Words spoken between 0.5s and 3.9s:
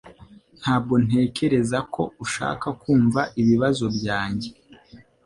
Ntabwo ntekereza ko ushaka kumva ibibazo